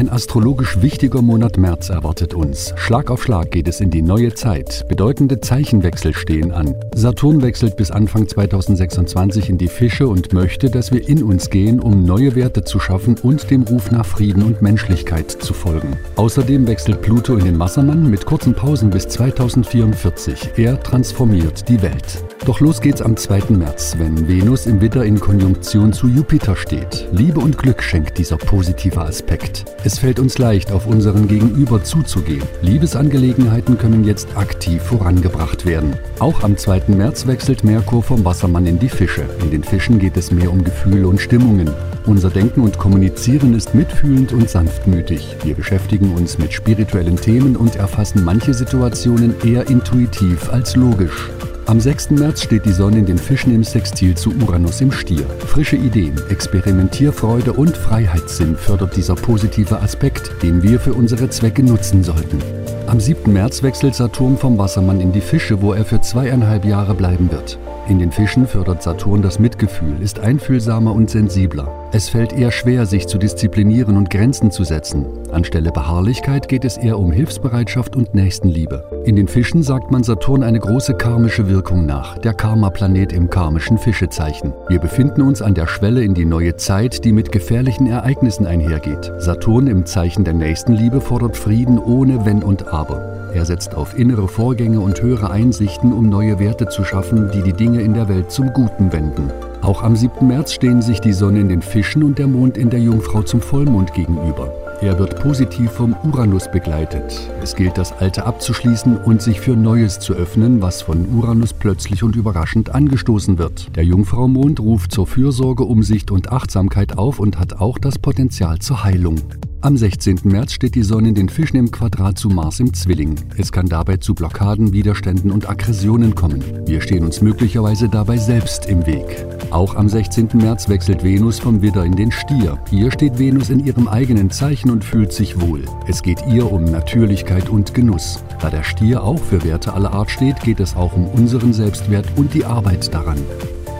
[0.00, 2.72] Ein astrologisch wichtiger Monat März erwartet uns.
[2.76, 4.86] Schlag auf Schlag geht es in die neue Zeit.
[4.88, 6.74] Bedeutende Zeichenwechsel stehen an.
[6.94, 11.80] Saturn wechselt bis Anfang 2026 in die Fische und möchte, dass wir in uns gehen,
[11.80, 15.98] um neue Werte zu schaffen und dem Ruf nach Frieden und Menschlichkeit zu folgen.
[16.16, 20.52] Außerdem wechselt Pluto in den Wassermann mit kurzen Pausen bis 2044.
[20.56, 22.24] Er transformiert die Welt.
[22.46, 23.50] Doch los geht's am 2.
[23.50, 27.06] März, wenn Venus im Widder in Konjunktion zu Jupiter steht.
[27.12, 29.66] Liebe und Glück schenkt dieser positive Aspekt.
[29.98, 32.42] Fällt uns leicht, auf unseren Gegenüber zuzugehen.
[32.62, 35.94] Liebesangelegenheiten können jetzt aktiv vorangebracht werden.
[36.18, 36.82] Auch am 2.
[36.88, 39.24] März wechselt Merkur vom Wassermann in die Fische.
[39.42, 41.70] In den Fischen geht es mehr um Gefühle und Stimmungen.
[42.06, 45.36] Unser Denken und Kommunizieren ist mitfühlend und sanftmütig.
[45.44, 51.30] Wir beschäftigen uns mit spirituellen Themen und erfassen manche Situationen eher intuitiv als logisch.
[51.66, 52.10] Am 6.
[52.10, 55.24] März steht die Sonne in den Fischen im Sextil zu Uranus im Stier.
[55.46, 62.02] Frische Ideen, Experimentierfreude und Freiheitssinn fördert dieser positive Aspekt, den wir für unsere Zwecke nutzen
[62.02, 62.38] sollten.
[62.86, 63.32] Am 7.
[63.32, 67.58] März wechselt Saturn vom Wassermann in die Fische, wo er für zweieinhalb Jahre bleiben wird.
[67.90, 71.88] In den Fischen fördert Saturn das Mitgefühl, ist einfühlsamer und sensibler.
[71.90, 75.06] Es fällt eher schwer, sich zu disziplinieren und Grenzen zu setzen.
[75.32, 79.02] Anstelle Beharrlichkeit geht es eher um Hilfsbereitschaft und Nächstenliebe.
[79.06, 83.76] In den Fischen sagt man Saturn eine große karmische Wirkung nach, der Karma-Planet im karmischen
[83.76, 84.52] Fischezeichen.
[84.68, 89.10] Wir befinden uns an der Schwelle in die neue Zeit, die mit gefährlichen Ereignissen einhergeht.
[89.18, 93.19] Saturn im Zeichen der Nächstenliebe fordert Frieden ohne Wenn und Aber.
[93.32, 97.52] Er setzt auf innere Vorgänge und höhere Einsichten, um neue Werte zu schaffen, die die
[97.52, 99.30] Dinge in der Welt zum Guten wenden.
[99.62, 100.26] Auch am 7.
[100.26, 103.40] März stehen sich die Sonne in den Fischen und der Mond in der Jungfrau zum
[103.40, 104.52] Vollmond gegenüber.
[104.82, 107.30] Er wird positiv vom Uranus begleitet.
[107.42, 112.02] Es gilt, das Alte abzuschließen und sich für Neues zu öffnen, was von Uranus plötzlich
[112.02, 113.76] und überraschend angestoßen wird.
[113.76, 118.82] Der Jungfrau-Mond ruft zur Fürsorge, Umsicht und Achtsamkeit auf und hat auch das Potenzial zur
[118.82, 119.16] Heilung.
[119.62, 120.20] Am 16.
[120.24, 123.16] März steht die Sonne in den Fischen im Quadrat zu Mars im Zwilling.
[123.36, 126.42] Es kann dabei zu Blockaden, Widerständen und Aggressionen kommen.
[126.66, 129.26] Wir stehen uns möglicherweise dabei selbst im Weg.
[129.50, 130.30] Auch am 16.
[130.32, 132.58] März wechselt Venus vom Widder in den Stier.
[132.70, 135.62] Hier steht Venus in ihrem eigenen Zeichen und fühlt sich wohl.
[135.86, 138.24] Es geht ihr um Natürlichkeit und Genuss.
[138.40, 142.06] Da der Stier auch für Werte aller Art steht, geht es auch um unseren Selbstwert
[142.16, 143.18] und die Arbeit daran.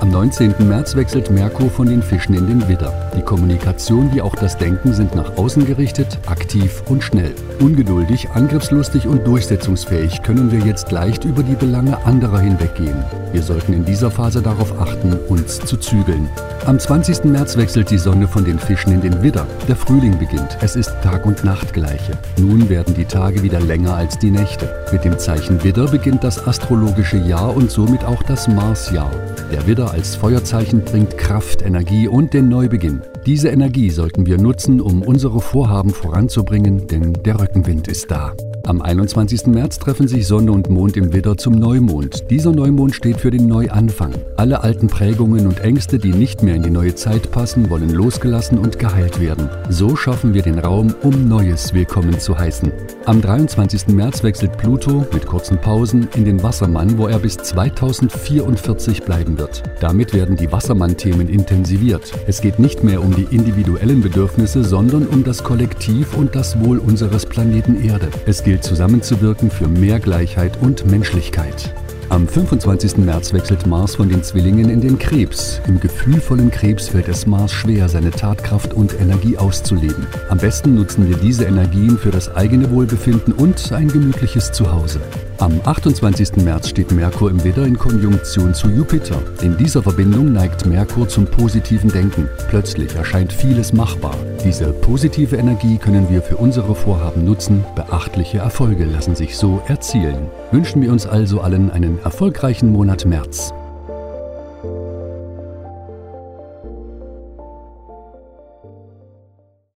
[0.00, 0.54] Am 19.
[0.66, 3.10] März wechselt Merkur von den Fischen in den Widder.
[3.14, 7.34] Die Kommunikation wie auch das Denken sind nach außen gerichtet, aktiv und schnell.
[7.60, 13.04] Ungeduldig, angriffslustig und durchsetzungsfähig können wir jetzt leicht über die Belange anderer hinweggehen.
[13.32, 16.30] Wir sollten in dieser Phase darauf achten, uns zu zügeln.
[16.64, 17.24] Am 20.
[17.24, 19.46] März wechselt die Sonne von den Fischen in den Widder.
[19.68, 20.56] Der Frühling beginnt.
[20.62, 22.12] Es ist Tag und Nacht gleiche.
[22.38, 24.86] Nun werden die Tage wieder länger als die Nächte.
[24.92, 29.10] Mit dem Zeichen Widder beginnt das astrologische Jahr und somit auch das Marsjahr.
[29.52, 33.02] Der Widder als Feuerzeichen bringt Kraft, Energie und den Neubeginn.
[33.26, 38.32] Diese Energie sollten wir nutzen, um unsere Vorhaben voranzubringen, denn der Rückenwind ist da.
[38.66, 39.46] Am 21.
[39.46, 42.30] März treffen sich Sonne und Mond im Widder zum Neumond.
[42.30, 44.14] Dieser Neumond steht für den Neuanfang.
[44.36, 48.58] Alle alten Prägungen und Ängste, die nicht mehr in die neue Zeit passen, wollen losgelassen
[48.58, 49.48] und geheilt werden.
[49.70, 52.70] So schaffen wir den Raum, um Neues willkommen zu heißen.
[53.06, 53.88] Am 23.
[53.88, 59.62] März wechselt Pluto mit kurzen Pausen in den Wassermann, wo er bis 2044 bleiben wird.
[59.80, 62.12] Damit werden die Wassermann-Themen intensiviert.
[62.26, 66.78] Es geht nicht mehr um die individuellen Bedürfnisse, sondern um das Kollektiv und das Wohl
[66.78, 68.08] unseres Planeten Erde.
[68.26, 71.74] Es gilt zusammenzuwirken für mehr Gleichheit und Menschlichkeit.
[72.08, 72.98] Am 25.
[72.98, 75.60] März wechselt Mars von den Zwillingen in den Krebs.
[75.66, 80.06] Im gefühlvollen Krebs fällt es Mars schwer, seine Tatkraft und Energie auszuleben.
[80.28, 85.00] Am besten nutzen wir diese Energien für das eigene Wohlbefinden und ein gemütliches Zuhause.
[85.40, 86.36] Am 28.
[86.44, 89.22] März steht Merkur im Widder in Konjunktion zu Jupiter.
[89.40, 92.28] In dieser Verbindung neigt Merkur zum positiven Denken.
[92.50, 94.14] Plötzlich erscheint vieles machbar.
[94.44, 97.64] Diese positive Energie können wir für unsere Vorhaben nutzen.
[97.74, 100.28] Beachtliche Erfolge lassen sich so erzielen.
[100.52, 103.54] Wünschen wir uns also allen einen erfolgreichen Monat März.